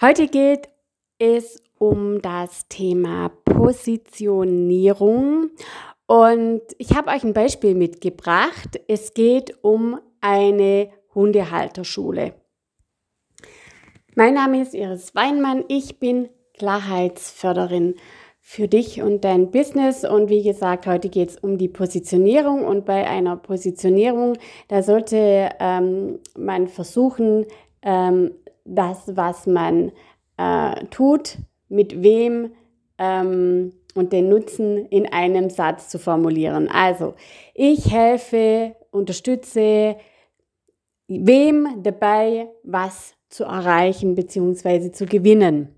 [0.00, 0.68] Heute geht
[1.18, 5.50] es um das Thema Positionierung
[6.06, 8.78] und ich habe euch ein Beispiel mitgebracht.
[8.86, 12.34] Es geht um eine Hundehalterschule.
[14.14, 15.64] Mein Name ist Iris Weinmann.
[15.66, 17.96] Ich bin Klarheitsförderin
[18.40, 20.04] für dich und dein Business.
[20.04, 22.64] Und wie gesagt, heute geht es um die Positionierung.
[22.64, 27.46] Und bei einer Positionierung, da sollte ähm, man versuchen,
[27.82, 28.30] ähm,
[28.74, 29.92] das, was man
[30.36, 32.52] äh, tut, mit wem
[32.98, 36.68] ähm, und den Nutzen in einem Satz zu formulieren.
[36.68, 37.14] Also,
[37.54, 39.96] ich helfe, unterstütze
[41.08, 44.92] wem dabei, was zu erreichen bzw.
[44.92, 45.74] zu gewinnen.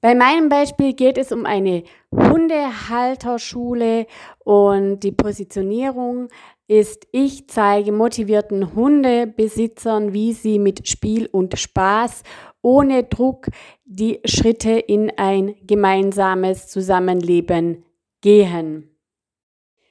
[0.00, 1.82] Bei meinem Beispiel geht es um eine
[2.12, 4.06] Hundehalterschule
[4.44, 6.28] und die Positionierung
[6.68, 12.22] ist, ich zeige motivierten Hundebesitzern, wie sie mit Spiel und Spaß
[12.62, 13.46] ohne Druck
[13.84, 17.84] die Schritte in ein gemeinsames Zusammenleben
[18.20, 18.90] gehen.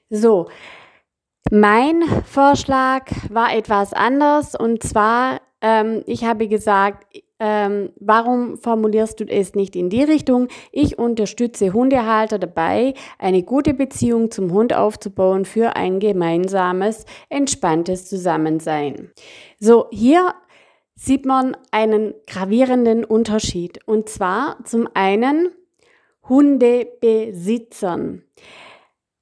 [0.10, 0.50] So,
[1.52, 7.06] mein Vorschlag war etwas anders und zwar, ähm, ich habe gesagt,
[7.40, 10.48] ähm, warum formulierst du es nicht in die Richtung?
[10.72, 19.12] Ich unterstütze Hundehalter dabei, eine gute Beziehung zum Hund aufzubauen für ein gemeinsames, entspanntes Zusammensein.
[19.60, 20.34] So, hier
[20.96, 23.86] sieht man einen gravierenden Unterschied.
[23.86, 25.50] Und zwar zum einen
[26.28, 28.24] Hundebesitzern.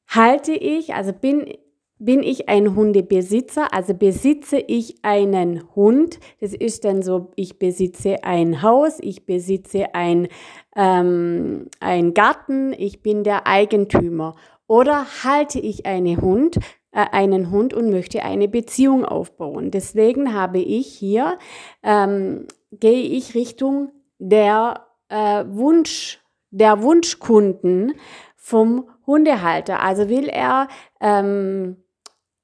[0.08, 1.58] Halte ich, also bin
[2.00, 6.20] bin ich ein Hundebesitzer, also besitze ich einen Hund.
[6.42, 10.28] Das ist dann so, ich besitze ein Haus, ich besitze ein,
[10.76, 14.36] ähm, ein Garten, ich bin der Eigentümer.
[14.68, 16.58] Oder halte ich eine Hund,
[16.92, 19.72] äh, einen Hund und möchte eine Beziehung aufbauen.
[19.72, 21.38] Deswegen habe ich hier,
[21.84, 27.94] ähm, gehe ich Richtung der äh, Wunsch, der Wunschkunden
[28.36, 29.82] vom Hundehalter.
[29.82, 30.68] Also will er
[31.02, 31.83] ähm,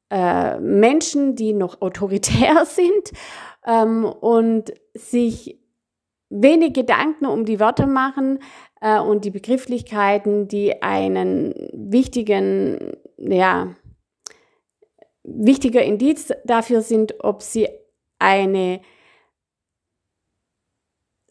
[0.09, 3.11] äh, Menschen, die noch autoritär sind
[3.65, 5.59] ähm, und sich
[6.29, 8.39] wenig Gedanken um die Wörter machen
[8.81, 13.75] äh, und die Begrifflichkeiten, die einen wichtigen, ja,
[15.23, 17.67] wichtiger Indiz dafür sind, ob sie
[18.19, 18.81] eine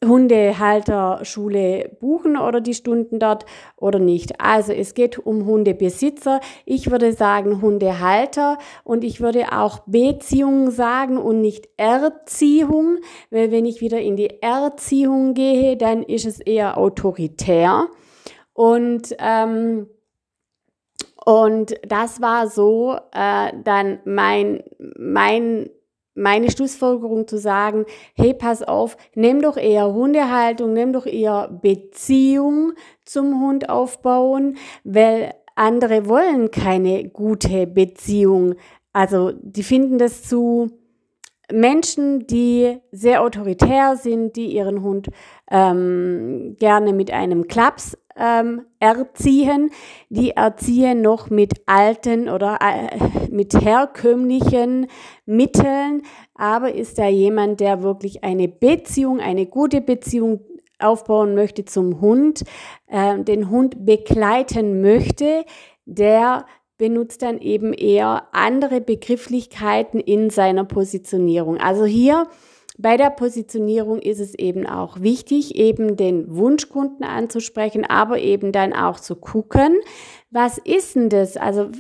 [0.04, 4.41] Hundehalterschule buchen oder die Stunden dort oder nicht.
[4.41, 6.41] Also es geht um Hundebesitzer.
[6.64, 12.98] Ich würde sagen Hundehalter und ich würde auch Beziehung sagen und nicht Erziehung,
[13.31, 17.88] weil wenn ich wieder in die Erziehung gehe, dann ist es eher autoritär.
[18.53, 19.88] Und ähm,
[21.25, 24.62] und das war so äh, dann mein,
[24.97, 25.69] mein
[26.19, 32.73] meine Schlussfolgerung zu sagen, hey, pass auf, nimm doch eher Hundehaltung, nimm doch eher Beziehung
[33.05, 38.55] zum Hund aufbauen, weil andere wollen keine gute Beziehung.
[38.93, 40.71] Also die finden das zu
[41.53, 45.09] Menschen, die sehr autoritär sind, die ihren Hund
[45.50, 49.70] ähm, gerne mit einem Klaps ähm, erziehen.
[50.10, 54.88] Die erziehen noch mit alten oder äh, mit herkömmlichen
[55.25, 56.03] Mitteln.
[56.34, 60.41] Aber ist da jemand, der wirklich eine Beziehung, eine gute Beziehung
[60.78, 62.44] aufbauen möchte zum Hund,
[62.86, 65.44] äh, den Hund begleiten möchte,
[65.86, 66.44] der
[66.78, 71.59] benutzt dann eben eher andere Begrifflichkeiten in seiner Positionierung.
[71.59, 72.28] Also hier
[72.78, 78.72] bei der Positionierung ist es eben auch wichtig, eben den Wunschkunden anzusprechen, aber eben dann
[78.72, 79.77] auch zu gucken,
[80.31, 81.37] was ist denn das?
[81.37, 81.71] Also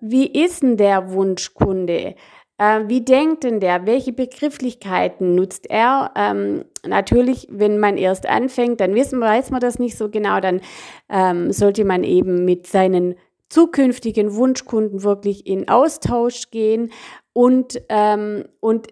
[0.00, 2.14] wie ist denn der Wunschkunde?
[2.58, 3.84] Äh, wie denkt denn der?
[3.84, 6.12] Welche Begrifflichkeiten nutzt er?
[6.16, 10.62] Ähm, natürlich, wenn man erst anfängt, dann wissen, weiß man das nicht so genau, dann
[11.10, 13.16] ähm, sollte man eben mit seinen
[13.48, 16.92] zukünftigen Wunschkunden wirklich in Austausch gehen
[17.32, 18.88] und, ähm, und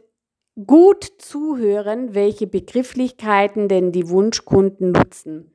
[0.66, 5.52] gut zuhören, welche Begrifflichkeiten denn die Wunschkunden nutzen.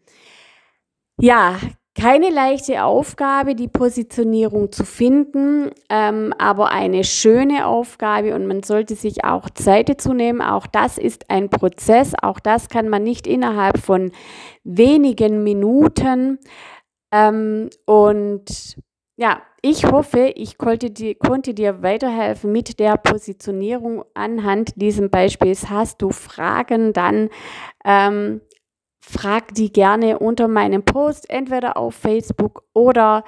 [1.21, 1.59] Ja,
[1.99, 8.95] keine leichte Aufgabe, die Positionierung zu finden, ähm, aber eine schöne Aufgabe und man sollte
[8.95, 10.41] sich auch Zeit dazu nehmen.
[10.41, 14.11] Auch das ist ein Prozess, auch das kann man nicht innerhalb von
[14.63, 16.39] wenigen Minuten.
[17.11, 18.77] Ähm, und
[19.19, 25.69] ja, ich hoffe, ich konnte dir, konnte dir weiterhelfen mit der Positionierung anhand diesem Beispiels.
[25.69, 27.27] Hast du Fragen, dann
[27.83, 28.39] ähm,
[29.01, 33.25] frag die gerne unter meinem Post, entweder auf Facebook oder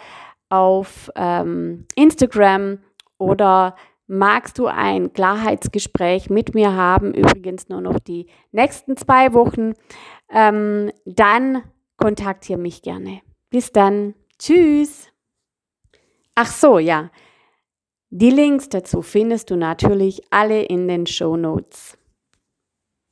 [0.48, 2.80] auf ähm, Instagram
[3.18, 3.76] oder
[4.08, 9.74] magst du ein Klarheitsgespräch mit mir haben, übrigens nur noch die nächsten zwei Wochen,
[10.30, 11.64] ähm, dann
[11.98, 13.20] kontaktiere mich gerne.
[13.50, 14.16] Bis dann.
[14.40, 15.11] Tschüss.
[16.36, 17.12] Ach so, ja.
[18.10, 21.98] Die Links dazu findest du natürlich alle in den Show Notes.